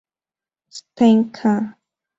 [0.77, 1.53] Stein; "ca.